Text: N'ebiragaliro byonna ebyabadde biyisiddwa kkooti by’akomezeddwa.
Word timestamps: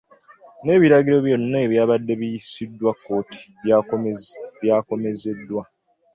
N'ebiragaliro 0.63 1.19
byonna 1.25 1.57
ebyabadde 1.65 2.13
biyisiddwa 2.19 2.91
kkooti 2.95 3.41
by’akomezeddwa. 4.63 5.63